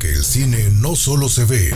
[0.00, 1.74] Porque el cine no solo se ve,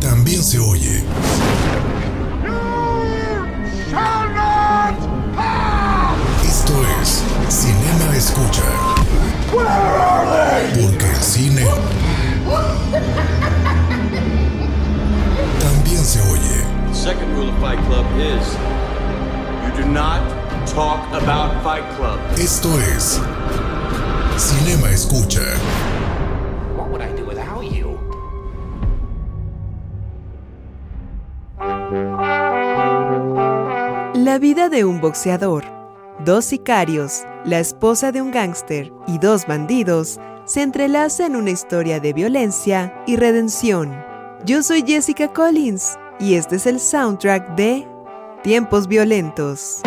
[0.00, 1.04] también se oye.
[6.44, 8.64] Esto es Cinema Escucha.
[10.74, 11.64] Porque el cine
[15.60, 16.64] también se oye.
[16.92, 18.44] Second rule of Fight Club is
[19.64, 20.20] you do not
[20.66, 22.18] talk about Fight Club.
[22.36, 23.20] Esto es
[24.38, 25.42] Cinema Escucha.
[26.76, 27.98] What would I do without you?
[34.14, 35.64] La vida de un boxeador,
[36.24, 41.98] dos sicarios, la esposa de un gángster y dos bandidos se entrelaza en una historia
[41.98, 43.92] de violencia y redención.
[44.44, 47.88] Yo soy Jessica Collins y este es el soundtrack de
[48.44, 49.82] Tiempos Violentos.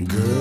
[0.00, 0.39] You'll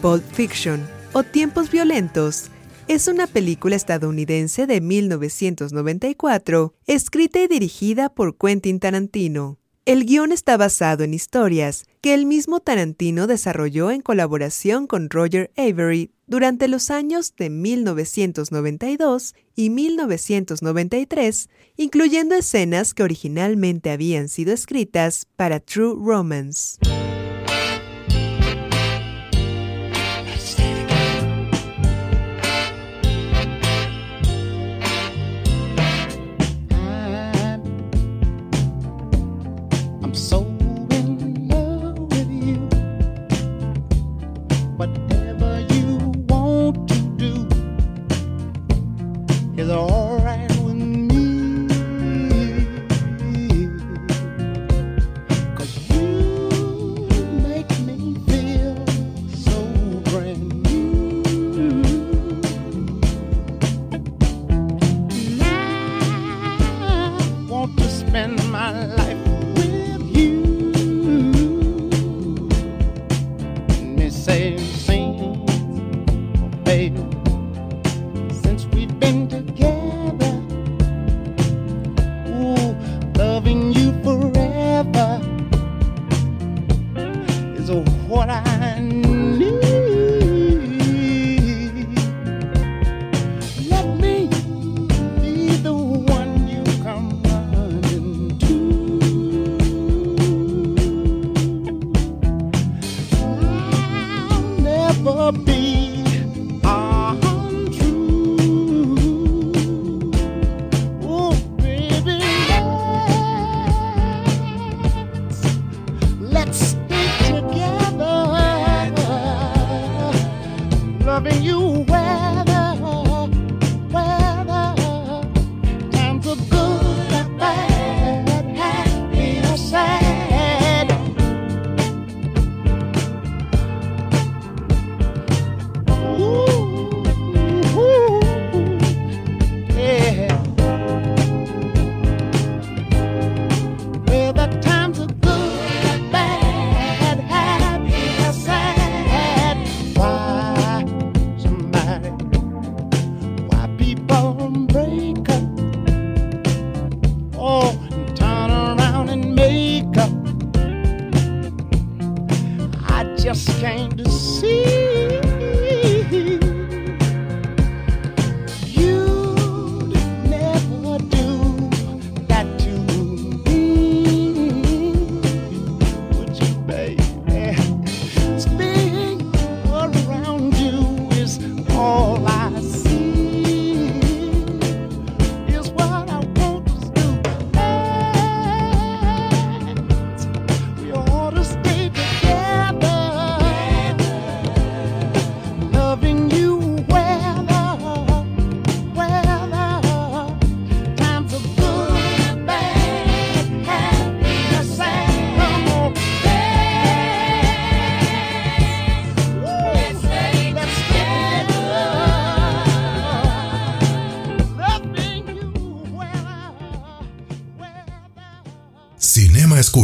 [0.00, 2.46] Pulp Fiction o Tiempos Violentos
[2.88, 9.58] es una película estadounidense de 1994, escrita y dirigida por Quentin Tarantino.
[9.84, 15.50] El guion está basado en historias que el mismo Tarantino desarrolló en colaboración con Roger
[15.56, 25.26] Avery durante los años de 1992 y 1993, incluyendo escenas que originalmente habían sido escritas
[25.36, 26.78] para True Romance.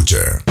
[0.07, 0.46] Soldier.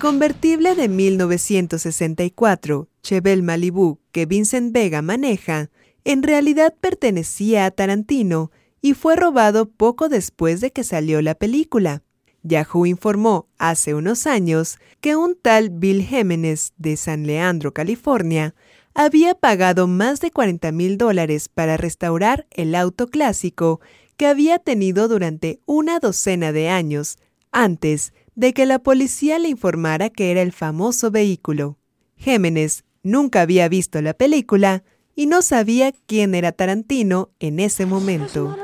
[0.00, 5.70] Convertible de 1964, Chevelle Malibu, que Vincent Vega maneja,
[6.04, 12.02] en realidad pertenecía a Tarantino y fue robado poco después de que salió la película.
[12.42, 18.54] Yahoo informó hace unos años que un tal Bill Jiménez de San Leandro, California,
[18.94, 23.82] había pagado más de 40 mil dólares para restaurar el auto clásico
[24.16, 27.18] que había tenido durante una docena de años
[27.52, 31.78] antes de que la policía le informara que era el famoso vehículo.
[32.16, 34.82] Jiménez nunca había visto la película
[35.14, 38.56] y no sabía quién era Tarantino en ese momento.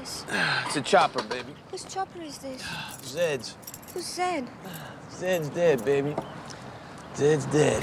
[0.00, 0.24] this?
[0.66, 1.54] It's a chopper, baby.
[1.70, 2.62] Whose chopper is this?
[3.04, 3.56] Zed's.
[3.94, 4.44] Who's Zed?
[5.12, 6.14] Zed's dead, baby.
[7.14, 7.82] Zed's dead.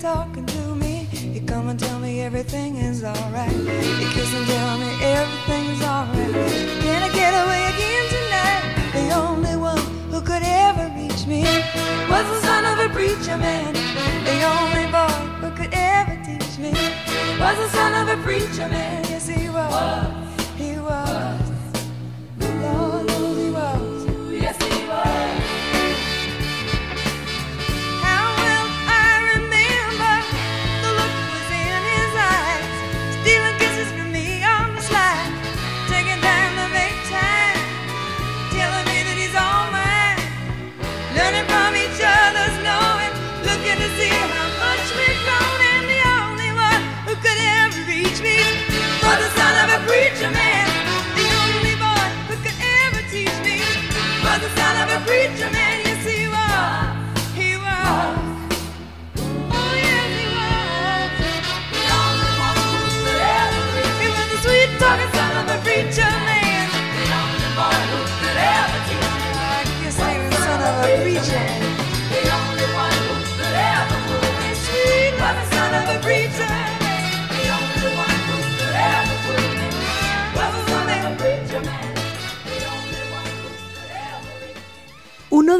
[0.00, 3.50] Talking to me, You come and tell me everything is alright.
[3.50, 6.34] He kiss and tell me everything's alright.
[6.80, 8.92] Can I get away again tonight?
[8.94, 9.78] The only one
[10.10, 11.42] who could ever reach me
[12.08, 13.74] was the son of a preacher man.
[14.24, 16.72] The only boy who could ever teach me
[17.38, 19.04] was the son of a preacher man.
[19.04, 20.19] Yes, he was.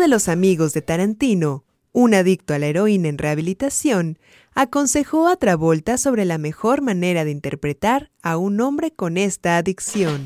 [0.00, 4.18] De los amigos de Tarantino, un adicto a la heroína en rehabilitación,
[4.54, 10.24] aconsejó a Travolta sobre la mejor manera de interpretar a un hombre con esta adicción.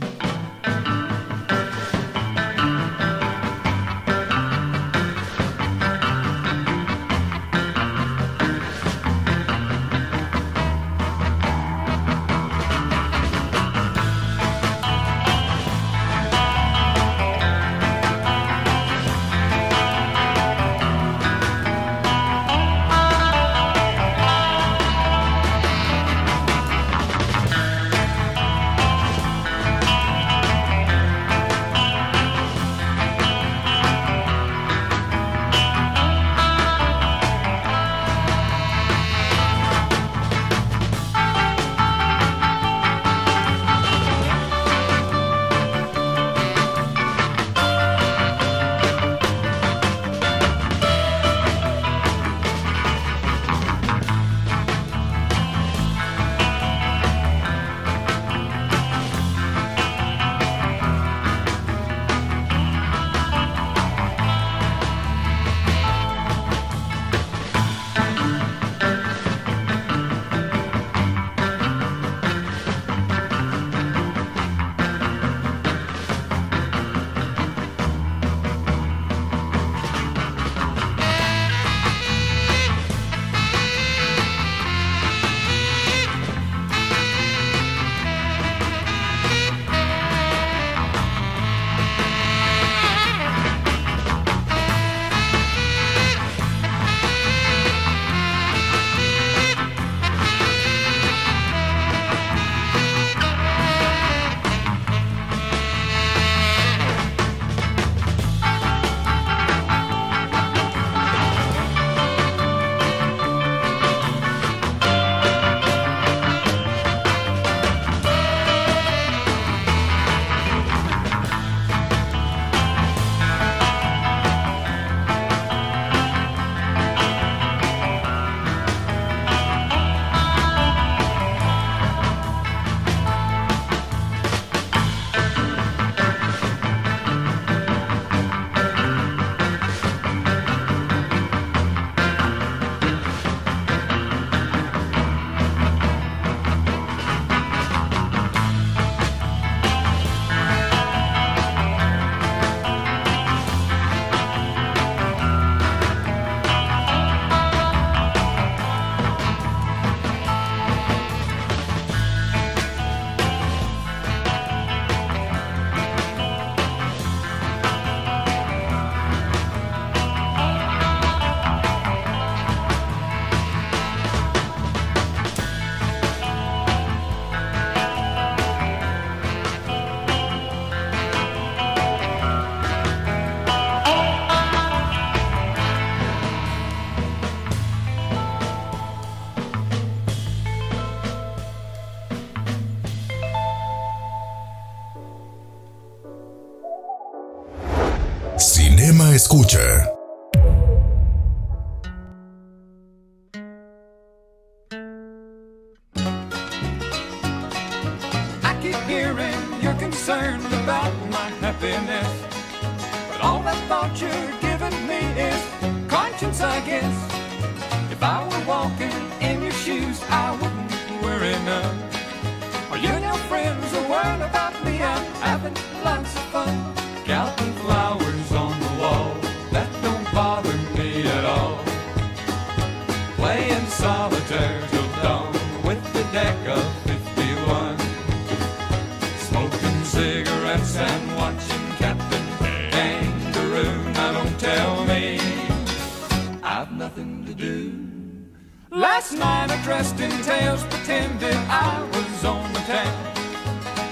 [248.84, 252.94] Last night I dressed in tails, pretended I was on the town.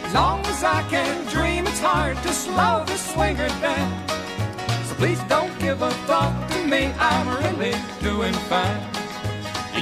[0.04, 3.90] As long as I can dream, it's hard to slow the swinger down.
[4.84, 8.82] So please don't give a thought to me, I'm really doing fine.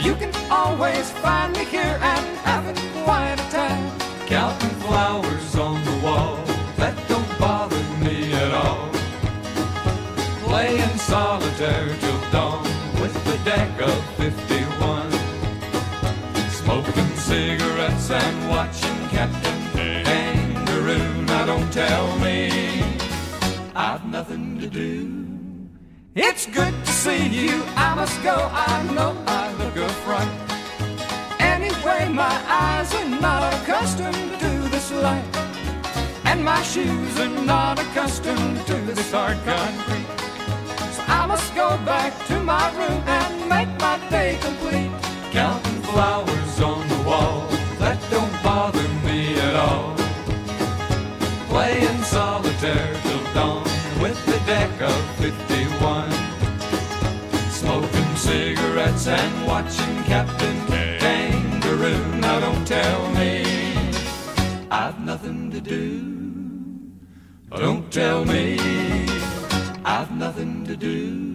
[0.00, 3.90] You can always find me here at having quite a time.
[4.28, 6.36] Counting flowers on the wall,
[6.76, 8.88] that don't bother me at all.
[10.46, 12.62] Playing solitaire till dawn
[13.02, 14.59] with the deck of 50.
[16.70, 21.22] Smoking cigarettes and watching Captain Kangaroo.
[21.22, 22.84] Now don't tell me
[23.74, 25.26] I've nothing to do.
[26.14, 27.64] It's good to see you.
[27.74, 28.36] I must go.
[28.52, 30.30] I know I look a fright.
[31.40, 35.24] Anyway, my eyes are not accustomed to this light,
[36.24, 40.06] and my shoes are not accustomed to this hard concrete.
[40.94, 44.92] So I must go back to my room and make my day complete.
[45.32, 47.46] Counting flowers on the wall,
[47.78, 49.94] that don't bother me at all.
[51.48, 53.64] Playing solitaire till dawn
[54.00, 56.10] with the deck of 51.
[57.50, 62.20] Smoking cigarettes and watching Captain Kangaroo.
[62.20, 63.44] Now don't tell me
[64.70, 66.20] I've nothing to do.
[67.50, 68.58] Don't tell me
[69.84, 71.29] I've nothing to do.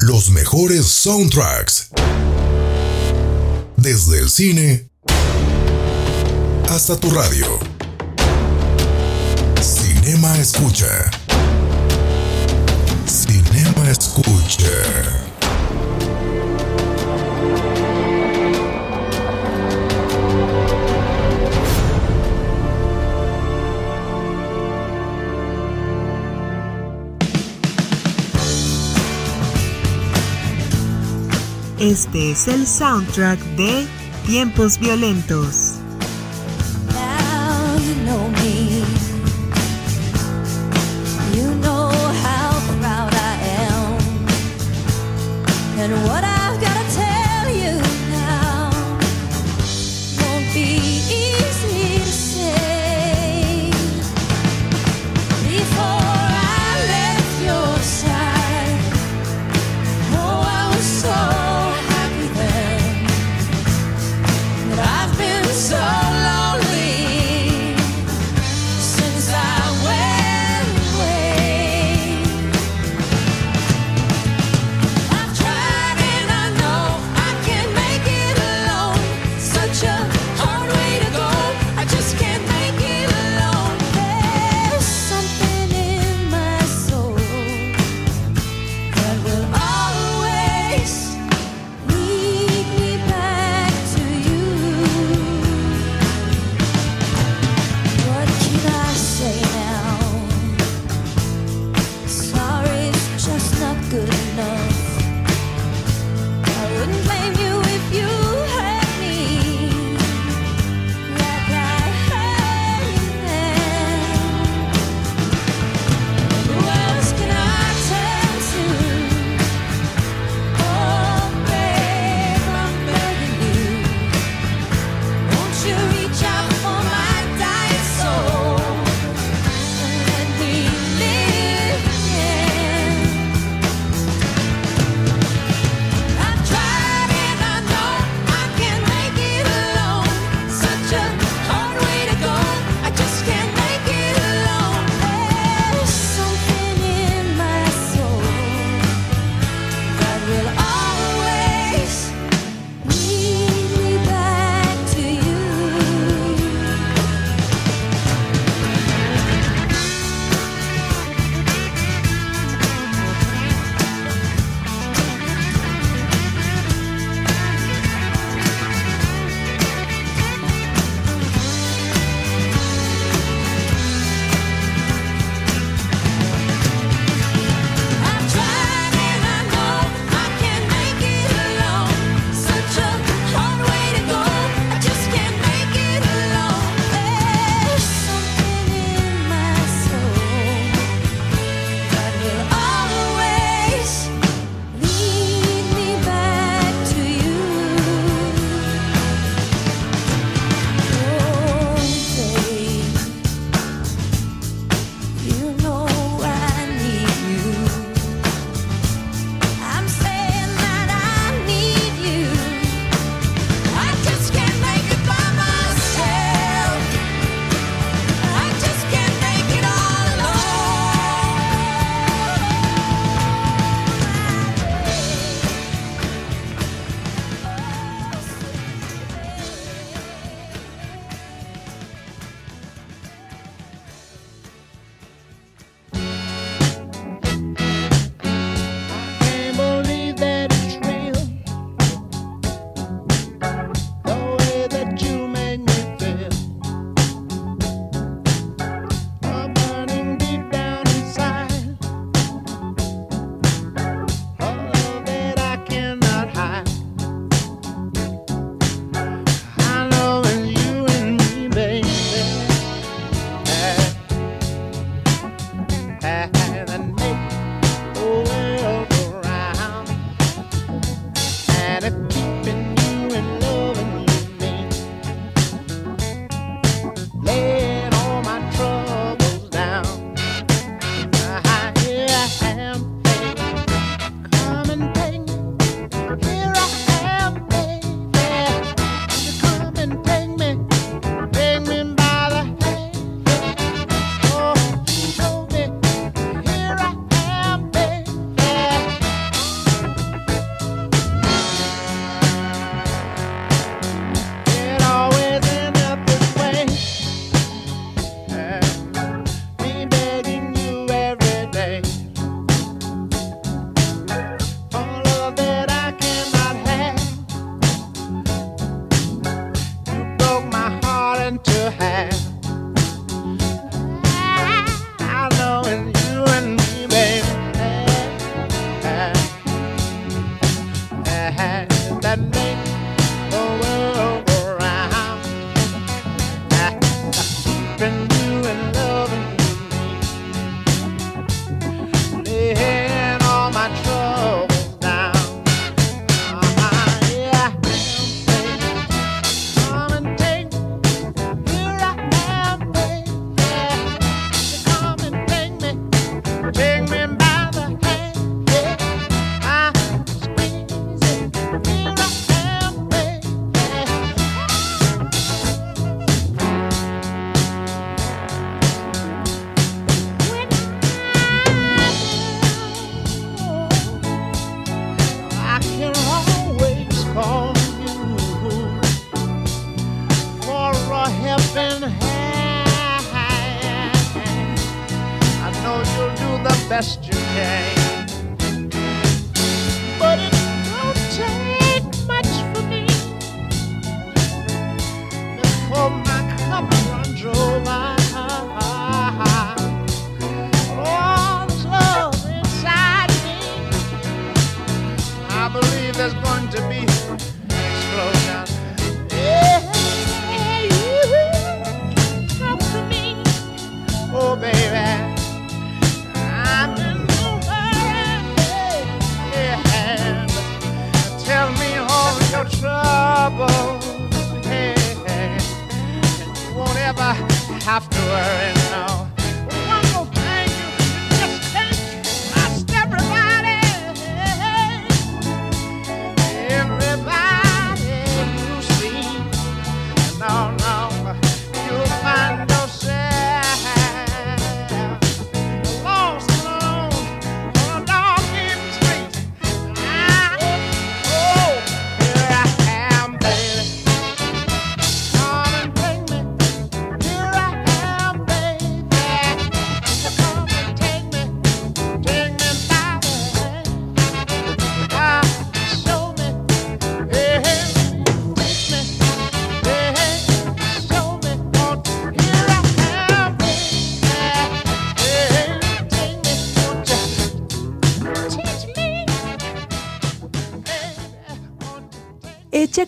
[0.00, 1.90] Los mejores soundtracks.
[3.76, 4.88] Desde el cine
[6.70, 7.46] hasta tu radio.
[9.60, 11.10] Cinema Escucha.
[13.06, 15.25] Cinema Escucha.
[31.78, 33.86] Este es el soundtrack de
[34.26, 35.75] Tiempos Violentos.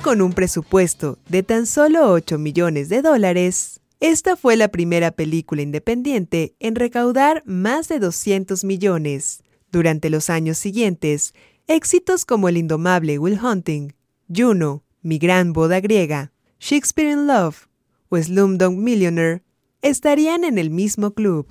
[0.09, 5.61] Con un presupuesto de tan solo 8 millones de dólares, esta fue la primera película
[5.61, 9.43] independiente en recaudar más de 200 millones.
[9.71, 11.35] Durante los años siguientes,
[11.67, 13.93] éxitos como El indomable Will Hunting,
[14.35, 17.69] Juno, Mi gran boda griega, Shakespeare in Love
[18.09, 19.43] o Slumdog Millionaire
[19.83, 21.49] estarían en el mismo club.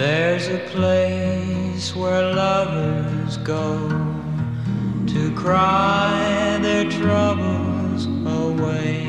[0.00, 3.86] There's a place where lovers go
[5.06, 9.04] to cry their troubles away,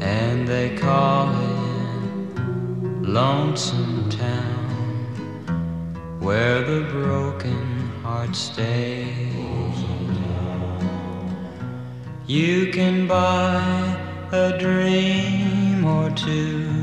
[0.00, 4.70] and they call it Lonesome Town,
[6.20, 9.28] where the broken heart stays.
[12.26, 13.60] You can buy
[14.32, 16.77] a dream or two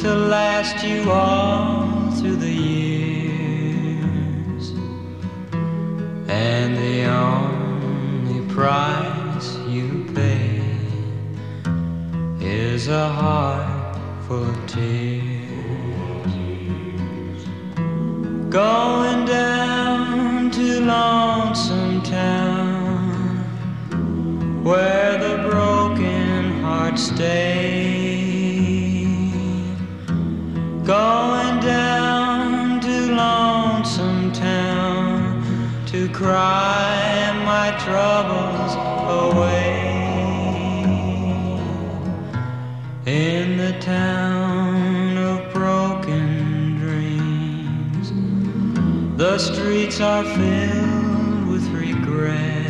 [0.00, 3.90] to last you all through the years.
[6.26, 10.62] And the only price you pay
[12.40, 15.12] is a heart full of tears.
[18.48, 23.44] Going down to Lonesome Town,
[24.64, 27.89] where the broken hearts stay
[30.90, 35.40] going down to Lonesome Town
[35.86, 38.72] to cry my troubles
[39.22, 39.86] away.
[43.06, 48.10] In the town of broken dreams,
[49.16, 52.66] the streets are filled with regret.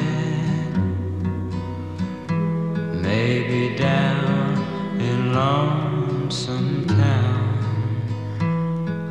[3.00, 5.79] Maybe down in Lonesome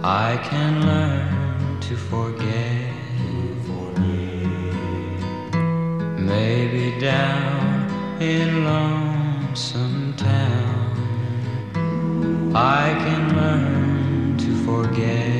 [0.03, 2.93] I can learn to forget.
[6.17, 10.95] Maybe down in lonesome town,
[12.55, 15.39] I can learn to forget.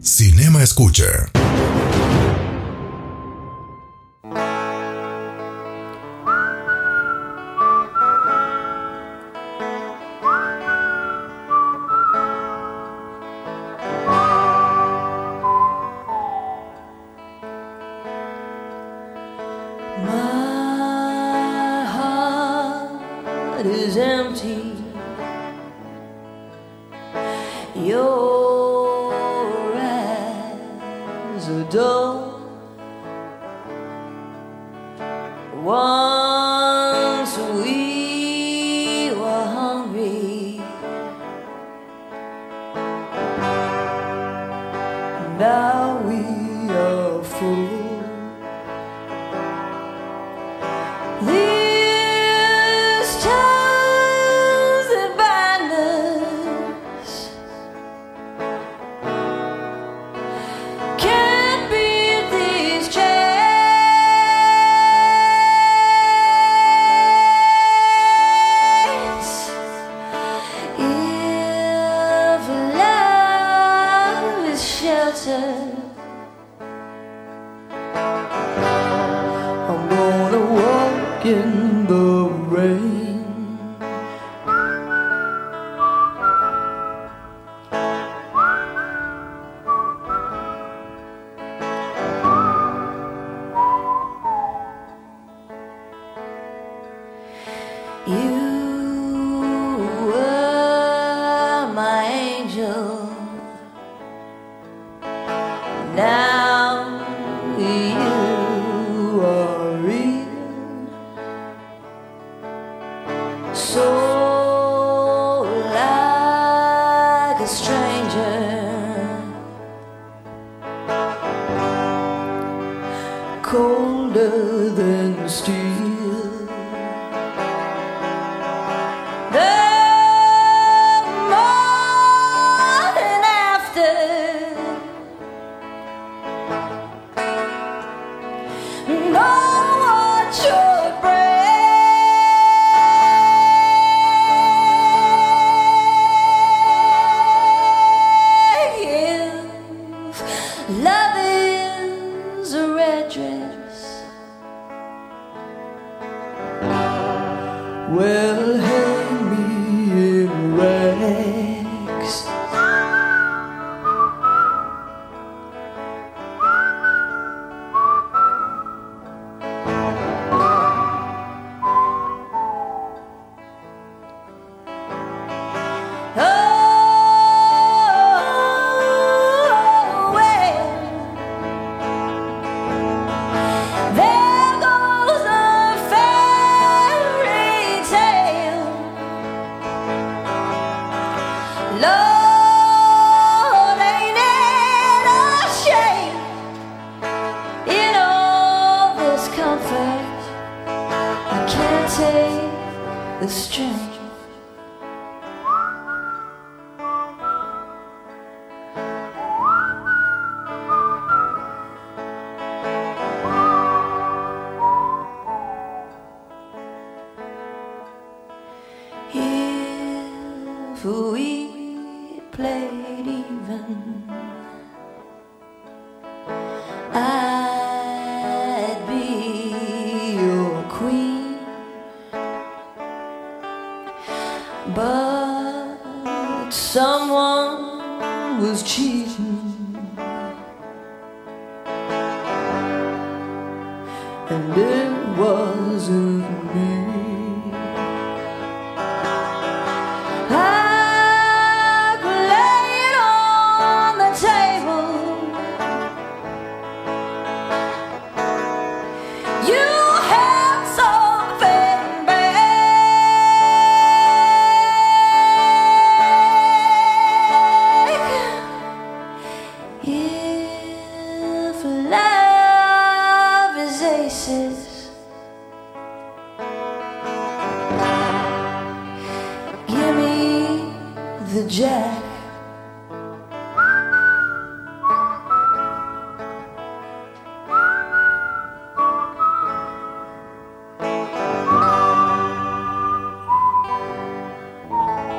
[0.00, 1.45] Cinema Escucha.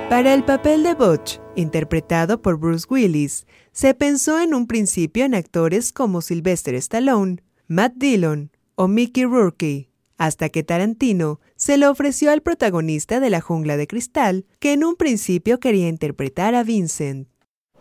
[0.09, 5.35] Para el papel de Butch, interpretado por Bruce Willis, se pensó en un principio en
[5.35, 12.31] actores como Sylvester Stallone, Matt Dillon o Mickey Rourke, hasta que Tarantino se lo ofreció
[12.31, 17.27] al protagonista de La Jungla de Cristal, que en un principio quería interpretar a Vincent.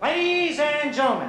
[0.00, 1.28] Ladies and gentlemen,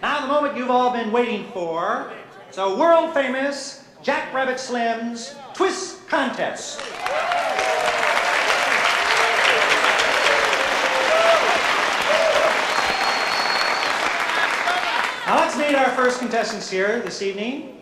[0.00, 2.10] now the moment you've all been waiting for.
[2.48, 6.80] It's world famous Jack Rabbit Slim's Twist Contest.
[15.26, 17.77] Now let's meet our first contestants here this evening.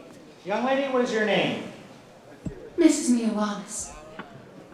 [0.47, 1.64] Young lady, what is your name?
[2.78, 3.11] Mrs.
[3.11, 3.92] Mia Wallace.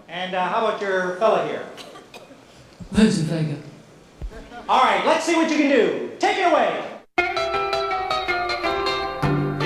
[0.07, 1.65] And uh, how about your fella here?
[2.91, 3.57] Vincent Vega.
[4.69, 6.11] All right, let's see what you can do.
[6.19, 6.85] Take it away.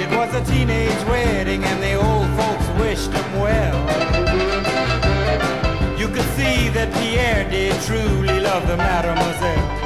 [0.01, 3.77] It was a teenage wedding and the old folks wished him well.
[5.99, 9.86] You could see that Pierre did truly love the mademoiselle.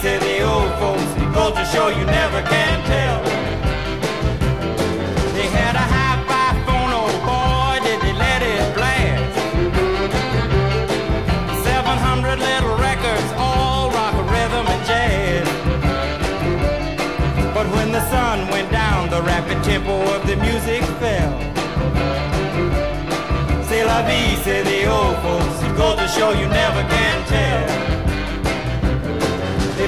[0.00, 1.10] say the old folks.
[1.34, 3.20] Goes to show you never can tell.
[5.36, 9.36] They had a hi-fi phone, oh boy, did they let it blast.
[11.64, 15.46] 700 little records, all rock, rhythm, and jazz.
[17.54, 21.32] But when the sun went down, the rapid tempo of the music fell.
[23.68, 25.62] C'est la vie, say the old folks.
[25.62, 28.09] It goes to show you never can tell.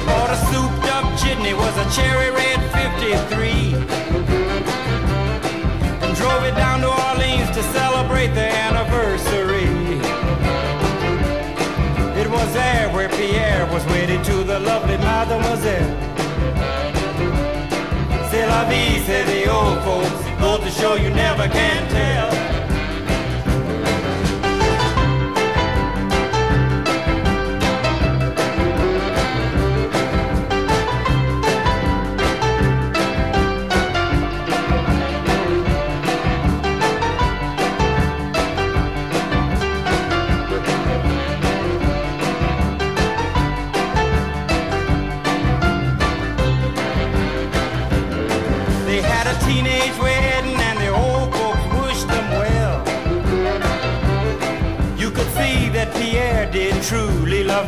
[0.05, 3.75] Bought a souped up jitney, was a cherry red 53.
[6.03, 9.69] And drove it down to Orleans to celebrate the anniversary.
[12.21, 15.97] It was there where Pierre was wedded to the lovely mademoiselle.
[18.29, 20.23] C'est la vie, say the old folks.
[20.39, 22.62] Goes to show you never can tell.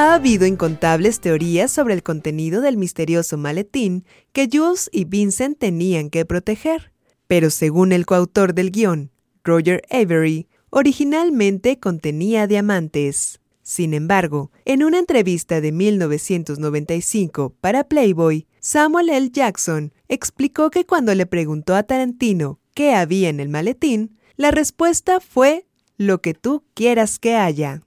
[0.00, 6.08] Ha habido incontables teorías sobre el contenido del misterioso maletín que Jules y Vincent tenían
[6.08, 6.92] que proteger,
[7.26, 9.10] pero según el coautor del guion,
[9.42, 13.40] Roger Avery, originalmente contenía diamantes.
[13.62, 19.30] Sin embargo, en una entrevista de 1995 para Playboy, Samuel L.
[19.32, 25.18] Jackson explicó que cuando le preguntó a Tarantino qué había en el maletín, la respuesta
[25.18, 27.82] fue lo que tú quieras que haya.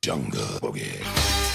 [0.00, 1.47] Jungle Boogie.